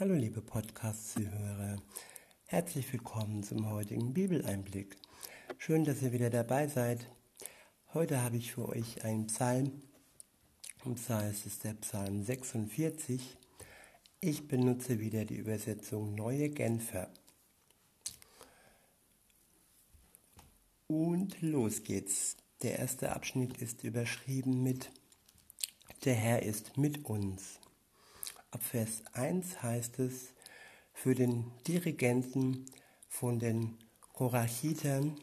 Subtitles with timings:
[0.00, 1.76] Hallo liebe Podcast-Zuhörer,
[2.46, 4.96] herzlich willkommen zum heutigen Bibeleinblick.
[5.56, 7.08] Schön, dass ihr wieder dabei seid.
[7.92, 9.70] Heute habe ich für euch einen Psalm,
[10.84, 13.36] und zwar ist es der Psalm 46.
[14.18, 17.08] Ich benutze wieder die Übersetzung Neue Genfer.
[20.88, 22.36] Und los geht's.
[22.62, 24.90] Der erste Abschnitt ist überschrieben mit
[26.04, 27.60] Der Herr ist mit uns.
[28.54, 30.32] Ab Vers 1 heißt es,
[30.92, 32.66] für den Dirigenten
[33.08, 33.76] von den
[34.12, 35.16] Korachitern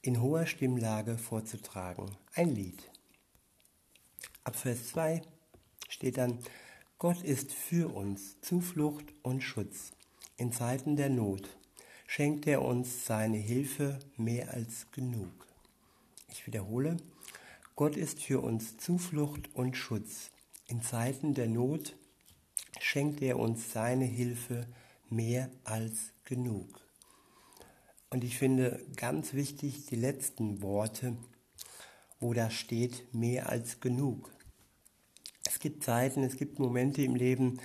[0.00, 2.16] in hoher Stimmlage vorzutragen.
[2.32, 2.88] Ein Lied.
[4.44, 5.22] Ab Vers 2
[5.88, 6.38] steht dann,
[6.98, 9.90] Gott ist für uns Zuflucht und Schutz.
[10.36, 11.48] In Zeiten der Not
[12.06, 15.48] schenkt er uns seine Hilfe mehr als genug.
[16.30, 16.96] Ich wiederhole,
[17.74, 20.30] Gott ist für uns Zuflucht und Schutz.
[20.68, 21.96] In Zeiten der Not
[22.94, 24.68] schenkt er uns seine Hilfe
[25.10, 26.80] mehr als genug.
[28.08, 31.16] Und ich finde ganz wichtig die letzten Worte,
[32.20, 34.32] wo da steht mehr als genug.
[35.44, 37.58] Es gibt Zeiten, es gibt Momente im Leben,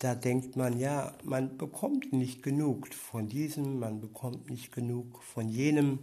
[0.00, 5.48] da denkt man, ja, man bekommt nicht genug von diesem, man bekommt nicht genug von
[5.48, 6.00] jenem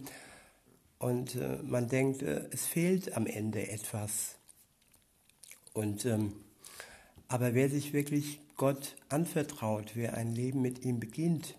[0.98, 4.38] und äh, man denkt, äh, es fehlt am Ende etwas.
[5.72, 6.32] Und ähm,
[7.28, 11.56] aber wer sich wirklich Gott anvertraut, wer ein Leben mit ihm beginnt,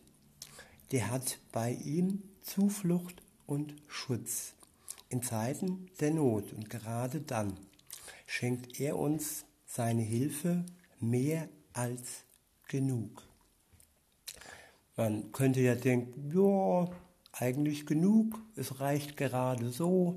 [0.92, 4.54] der hat bei ihm Zuflucht und Schutz
[5.10, 6.54] in Zeiten der Not.
[6.54, 7.54] Und gerade dann
[8.26, 10.66] schenkt er uns seine Hilfe
[11.00, 12.24] mehr als
[12.68, 13.24] genug.
[14.96, 16.90] Man könnte ja denken, ja,
[17.34, 20.16] eigentlich genug, es reicht gerade so.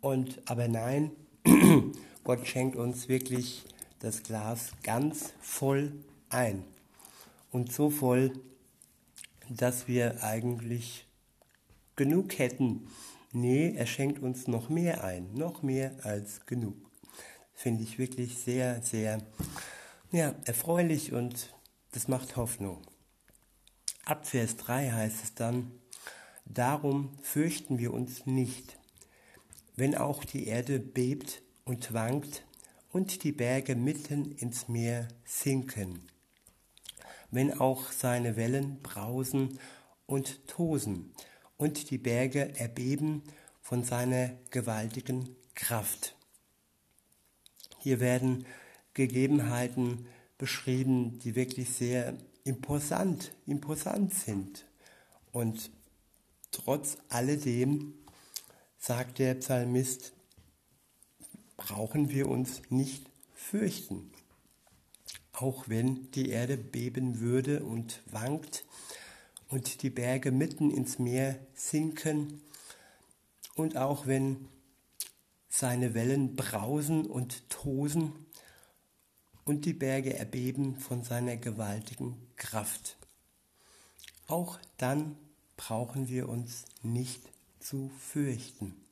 [0.00, 1.12] Und aber nein,
[2.24, 3.64] Gott schenkt uns wirklich
[4.04, 5.92] das Glas ganz voll
[6.28, 6.62] ein.
[7.50, 8.32] Und so voll,
[9.48, 11.06] dass wir eigentlich
[11.96, 12.86] genug hätten.
[13.32, 16.76] Nee, er schenkt uns noch mehr ein, noch mehr als genug.
[17.54, 19.22] Finde ich wirklich sehr, sehr
[20.12, 21.54] ja, erfreulich und
[21.92, 22.82] das macht Hoffnung.
[24.04, 25.70] Ab Vers 3 heißt es dann,
[26.44, 28.78] darum fürchten wir uns nicht,
[29.76, 32.44] wenn auch die Erde bebt und wankt
[32.94, 36.02] und die Berge mitten ins Meer sinken,
[37.32, 39.58] wenn auch seine Wellen brausen
[40.06, 41.12] und tosen
[41.56, 43.24] und die Berge erbeben
[43.60, 46.14] von seiner gewaltigen Kraft.
[47.80, 48.46] Hier werden
[48.94, 50.06] Gegebenheiten
[50.38, 54.66] beschrieben, die wirklich sehr imposant, imposant sind.
[55.32, 55.72] Und
[56.52, 57.94] trotz alledem
[58.78, 60.13] sagt der Psalmist,
[61.66, 64.10] brauchen wir uns nicht fürchten.
[65.32, 68.66] Auch wenn die Erde beben würde und wankt
[69.48, 72.42] und die Berge mitten ins Meer sinken
[73.54, 74.48] und auch wenn
[75.48, 78.12] seine Wellen brausen und tosen
[79.44, 82.98] und die Berge erbeben von seiner gewaltigen Kraft.
[84.26, 85.16] Auch dann
[85.56, 87.22] brauchen wir uns nicht
[87.58, 88.83] zu fürchten.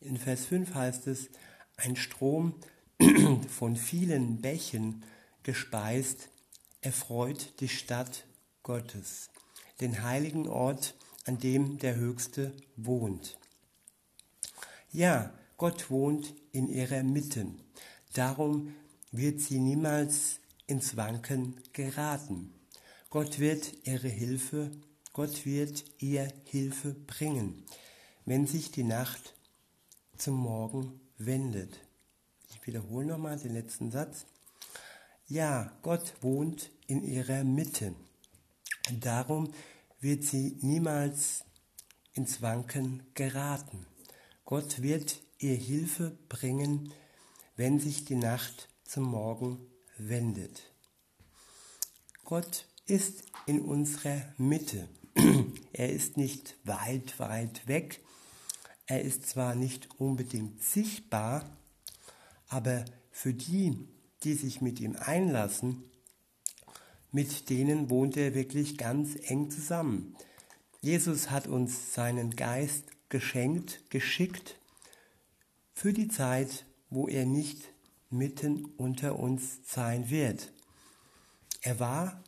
[0.00, 1.28] In Vers 5 heißt es,
[1.76, 2.54] ein Strom
[3.48, 5.04] von vielen Bächen
[5.42, 6.28] gespeist
[6.80, 8.24] erfreut die Stadt
[8.62, 9.30] Gottes,
[9.80, 10.94] den heiligen Ort,
[11.24, 13.38] an dem der Höchste wohnt.
[14.92, 17.46] Ja, Gott wohnt in ihrer Mitte.
[18.14, 18.74] Darum
[19.10, 22.54] wird sie niemals ins Wanken geraten.
[23.10, 24.70] Gott wird ihre Hilfe,
[25.12, 27.64] Gott wird ihr Hilfe bringen,
[28.24, 29.34] wenn sich die Nacht
[30.18, 31.80] zum Morgen wendet.
[32.50, 34.26] Ich wiederhole nochmal den letzten Satz.
[35.26, 37.94] Ja, Gott wohnt in ihrer Mitte.
[39.00, 39.52] Darum
[40.00, 41.44] wird sie niemals
[42.14, 43.86] ins Wanken geraten.
[44.44, 46.92] Gott wird ihr Hilfe bringen,
[47.56, 49.60] wenn sich die Nacht zum Morgen
[49.98, 50.72] wendet.
[52.24, 54.88] Gott ist in unserer Mitte.
[55.72, 58.00] Er ist nicht weit, weit weg,
[58.88, 61.44] er ist zwar nicht unbedingt sichtbar,
[62.48, 63.86] aber für die,
[64.24, 65.84] die sich mit ihm einlassen,
[67.12, 70.16] mit denen wohnt er wirklich ganz eng zusammen.
[70.80, 74.56] Jesus hat uns seinen Geist geschenkt, geschickt
[75.74, 77.68] für die Zeit, wo er nicht
[78.08, 80.50] mitten unter uns sein wird.
[81.60, 82.24] Er war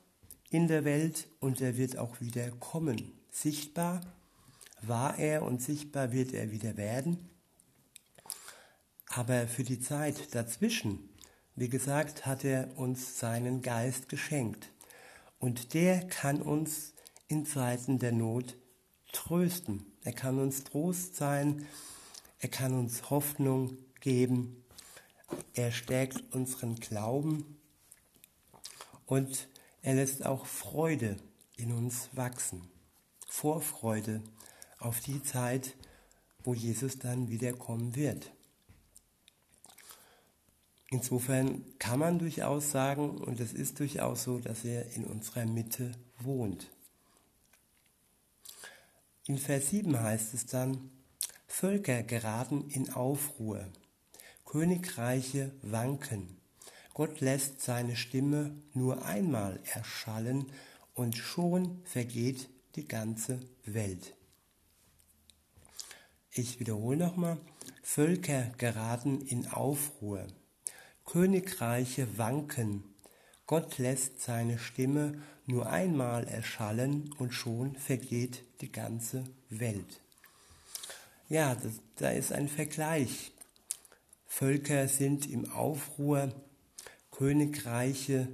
[0.50, 4.02] in der Welt und er wird auch wieder kommen, sichtbar
[4.82, 7.28] war er und sichtbar wird er wieder werden.
[9.06, 11.08] Aber für die Zeit dazwischen
[11.56, 14.72] Wie gesagt, hat er uns seinen Geist geschenkt.
[15.38, 16.94] Und der kann uns
[17.28, 18.56] in Zeiten der Not
[19.12, 19.84] trösten.
[20.02, 21.66] Er kann uns Trost sein.
[22.38, 24.64] Er kann uns Hoffnung geben.
[25.52, 27.58] Er stärkt unseren Glauben.
[29.04, 29.48] Und
[29.82, 31.16] er lässt auch Freude
[31.56, 32.70] in uns wachsen.
[33.28, 34.22] Vorfreude
[34.80, 35.76] auf die Zeit,
[36.42, 38.32] wo Jesus dann wiederkommen wird.
[40.88, 45.92] Insofern kann man durchaus sagen, und es ist durchaus so, dass er in unserer Mitte
[46.18, 46.68] wohnt.
[49.26, 50.90] In Vers 7 heißt es dann,
[51.46, 53.64] Völker geraten in Aufruhr,
[54.44, 56.38] Königreiche wanken.
[56.94, 60.46] Gott lässt seine Stimme nur einmal erschallen
[60.94, 64.14] und schon vergeht die ganze Welt.
[66.40, 67.36] Ich wiederhole nochmal,
[67.82, 70.26] Völker geraten in Aufruhr.
[71.04, 72.82] Königreiche wanken.
[73.46, 80.00] Gott lässt seine Stimme nur einmal erschallen und schon vergeht die ganze Welt.
[81.28, 83.32] Ja, das, da ist ein Vergleich.
[84.26, 86.32] Völker sind im Aufruhr,
[87.10, 88.28] Königreiche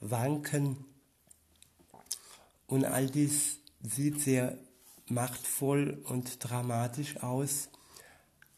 [0.00, 0.82] wanken
[2.66, 4.56] und all dies sieht sehr
[5.10, 7.68] machtvoll und dramatisch aus.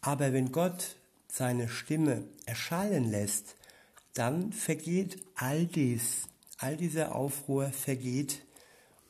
[0.01, 0.97] Aber wenn Gott
[1.29, 3.57] seine Stimme erschallen lässt,
[4.15, 6.29] dann vergeht all dies,
[6.59, 8.45] all dieser Aufruhr vergeht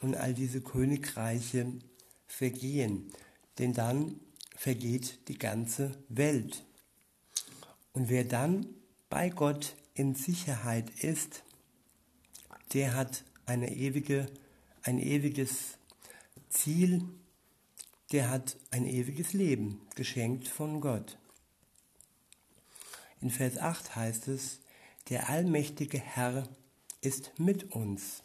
[0.01, 1.67] und all diese Königreiche
[2.27, 3.13] vergehen,
[3.59, 4.21] denn dann
[4.57, 6.65] vergeht die ganze Welt.
[7.93, 8.67] Und wer dann
[9.11, 11.43] bei Gott in Sicherheit ist,
[12.73, 14.27] der hat eine ewige,
[14.83, 15.77] ein ewiges
[16.49, 17.05] Ziel,
[18.13, 21.19] der hat ein ewiges Leben geschenkt von Gott.
[23.21, 24.61] In Vers 8 heißt es,
[25.09, 26.49] der allmächtige Herr
[27.01, 28.23] ist mit uns.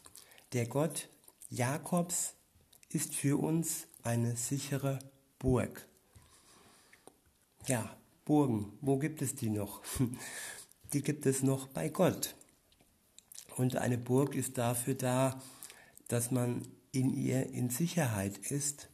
[0.54, 1.10] Der Gott
[1.50, 2.34] Jakobs
[2.90, 5.00] ist für uns eine sichere
[5.40, 5.88] Burg.
[7.66, 9.82] Ja, Burgen, wo gibt es die noch?
[10.94, 12.34] Die gibt es noch bei Gott.
[13.58, 15.42] Und eine Burg ist dafür da,
[16.08, 18.88] dass man in ihr in Sicherheit ist,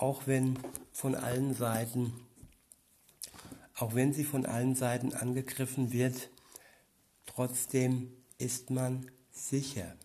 [0.00, 0.58] auch wenn
[0.92, 2.12] von allen Seiten,
[3.74, 6.30] auch wenn sie von allen Seiten angegriffen wird,
[7.34, 9.96] Trotzdem ist man sicher.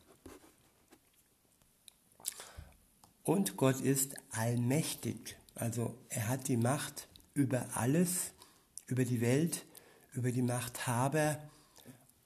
[3.24, 5.36] Und Gott ist allmächtig.
[5.56, 8.32] Also er hat die Macht über alles,
[8.86, 9.66] über die Welt,
[10.14, 11.40] über die Machthaber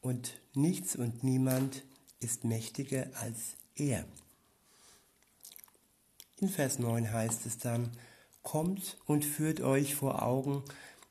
[0.01, 1.83] und nichts und niemand
[2.19, 4.06] ist mächtiger als er.
[6.41, 7.91] In Vers 9 heißt es dann,
[8.41, 10.63] Kommt und führt euch vor Augen,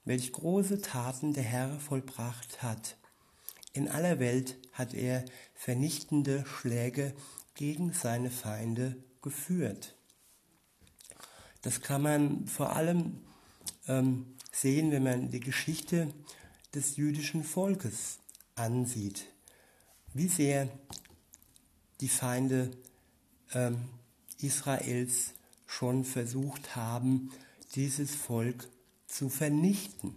[0.04, 2.96] welch große Taten der Herr vollbracht hat
[3.78, 7.14] in aller Welt hat er vernichtende Schläge
[7.54, 9.94] gegen seine Feinde geführt.
[11.62, 13.20] Das kann man vor allem
[13.86, 16.12] ähm, sehen, wenn man die Geschichte
[16.74, 18.18] des jüdischen Volkes
[18.56, 19.26] ansieht,
[20.12, 20.68] wie sehr
[22.00, 22.72] die Feinde
[23.52, 23.88] ähm,
[24.40, 25.32] Israels
[25.66, 27.30] schon versucht haben,
[27.74, 28.68] dieses Volk
[29.06, 30.14] zu vernichten.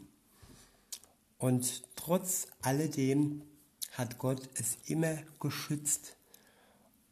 [1.38, 3.42] Und trotz alledem
[3.92, 6.16] hat Gott es immer geschützt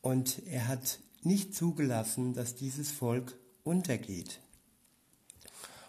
[0.02, 4.40] und er hat nicht zugelassen, dass dieses Volk untergeht.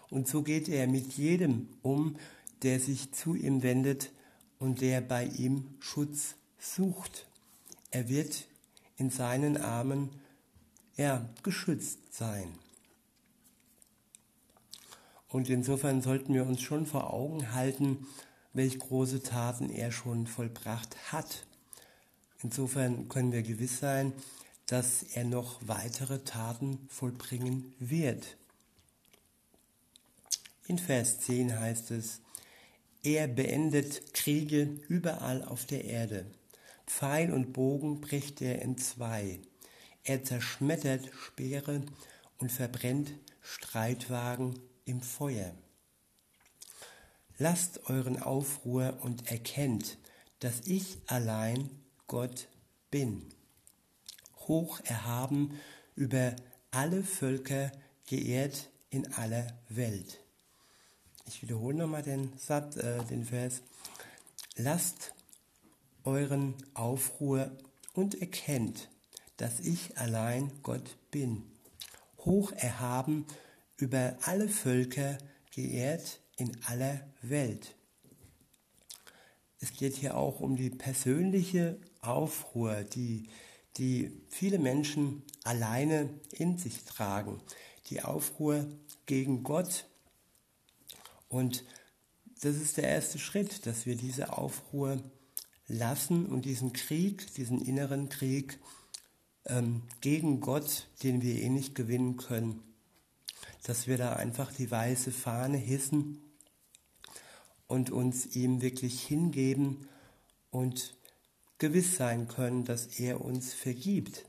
[0.09, 2.17] Und so geht er mit jedem um,
[2.63, 4.11] der sich zu ihm wendet
[4.59, 7.25] und der bei ihm Schutz sucht.
[7.91, 8.45] Er wird
[8.97, 10.09] in seinen Armen
[10.97, 12.53] ja, geschützt sein.
[15.29, 18.05] Und insofern sollten wir uns schon vor Augen halten,
[18.53, 21.45] welch große Taten er schon vollbracht hat.
[22.43, 24.13] Insofern können wir gewiss sein,
[24.65, 28.37] dass er noch weitere Taten vollbringen wird.
[30.67, 32.21] In Vers 10 heißt es,
[33.03, 36.25] er beendet Kriege überall auf der Erde.
[36.85, 39.39] Pfeil und Bogen bricht er in zwei.
[40.03, 41.81] Er zerschmettert Speere
[42.39, 45.53] und verbrennt Streitwagen im Feuer.
[47.37, 49.97] Lasst euren Aufruhr und erkennt,
[50.39, 51.69] dass ich allein
[52.07, 52.47] Gott
[52.89, 53.29] bin.
[54.47, 55.59] Hoch erhaben
[55.95, 56.35] über
[56.71, 57.71] alle Völker,
[58.07, 60.19] geehrt in aller Welt.
[61.27, 63.61] Ich wiederhole nochmal den äh, den Vers.
[64.57, 65.13] Lasst
[66.03, 67.51] euren Aufruhr
[67.93, 68.89] und erkennt,
[69.41, 71.41] dass ich allein Gott bin.
[72.19, 73.25] Hoch erhaben
[73.75, 75.17] über alle Völker,
[75.49, 77.75] geehrt in aller Welt.
[79.59, 83.29] es geht hier auch um die persönliche Aufruhr, die,
[83.77, 87.41] die viele Menschen alleine in sich tragen.
[87.89, 88.67] Die Aufruhr
[89.07, 89.85] gegen Gott.
[91.29, 91.65] Und
[92.41, 95.01] das ist der erste Schritt, dass wir diese Aufruhr
[95.67, 98.59] lassen und diesen Krieg, diesen inneren Krieg
[99.45, 102.61] ähm, gegen Gott, den wir eh nicht gewinnen können,
[103.63, 106.21] dass wir da einfach die weiße Fahne hissen
[107.67, 109.87] und uns ihm wirklich hingeben
[110.49, 110.95] und
[111.57, 114.25] gewiss sein können, dass er uns vergibt.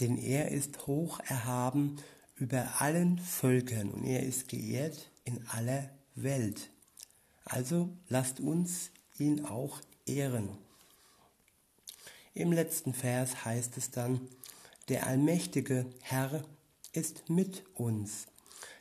[0.00, 1.96] Denn er ist hoch erhaben
[2.34, 6.70] über allen Völkern und er ist geehrt in aller Welt.
[7.44, 10.48] Also lasst uns ihn auch ehren.
[12.34, 14.28] Im letzten Vers heißt es dann,
[14.88, 16.42] der allmächtige Herr
[16.92, 18.26] ist mit uns.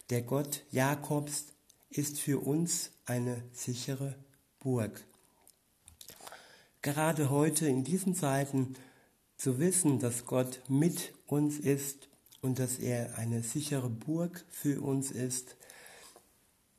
[0.10, 1.48] Der Gott Jakobs
[1.90, 4.16] ist für uns eine sichere
[4.60, 5.06] Burg.
[6.82, 8.76] Gerade heute in diesen Zeiten
[9.36, 12.08] zu wissen, dass Gott mit uns ist
[12.42, 15.58] und dass er eine sichere Burg für uns ist,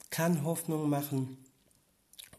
[0.08, 1.36] kann Hoffnung machen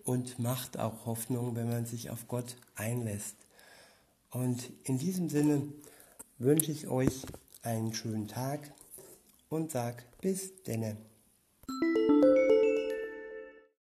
[0.04, 3.43] und macht auch Hoffnung, wenn man sich auf Gott einlässt.
[4.34, 5.68] Und in diesem Sinne
[6.40, 7.22] wünsche ich euch
[7.62, 8.74] einen schönen Tag
[9.50, 10.98] und sag bis denne.